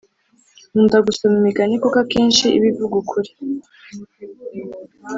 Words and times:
Nkunda 0.69 0.97
gusoma 1.07 1.35
imigani 1.41 1.75
kuko 1.83 1.97
akenshi 2.03 2.45
iba 2.57 2.67
ivuga 2.71 2.95
ukuri 3.01 3.31